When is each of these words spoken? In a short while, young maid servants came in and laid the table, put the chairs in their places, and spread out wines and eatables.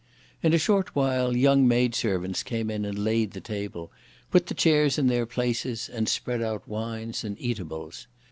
In 0.41 0.51
a 0.51 0.57
short 0.57 0.95
while, 0.95 1.37
young 1.37 1.67
maid 1.67 1.93
servants 1.93 2.41
came 2.41 2.71
in 2.71 2.85
and 2.85 2.97
laid 2.97 3.33
the 3.33 3.39
table, 3.39 3.91
put 4.31 4.47
the 4.47 4.55
chairs 4.55 4.97
in 4.97 5.05
their 5.05 5.27
places, 5.27 5.87
and 5.89 6.09
spread 6.09 6.41
out 6.41 6.67
wines 6.67 7.23
and 7.23 7.39
eatables. 7.39 8.07